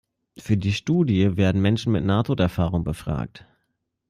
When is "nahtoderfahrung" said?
2.03-2.83